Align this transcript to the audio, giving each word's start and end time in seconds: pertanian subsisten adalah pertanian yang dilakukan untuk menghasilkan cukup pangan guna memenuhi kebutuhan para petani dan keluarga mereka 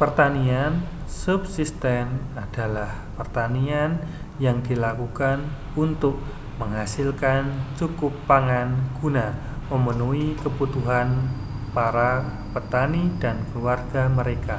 pertanian 0.00 0.72
subsisten 1.24 2.06
adalah 2.44 2.90
pertanian 3.20 3.90
yang 4.44 4.58
dilakukan 4.68 5.38
untuk 5.84 6.14
menghasilkan 6.60 7.42
cukup 7.78 8.12
pangan 8.30 8.68
guna 8.98 9.26
memenuhi 9.70 10.26
kebutuhan 10.42 11.08
para 11.76 12.10
petani 12.56 13.02
dan 13.22 13.36
keluarga 13.52 14.02
mereka 14.18 14.56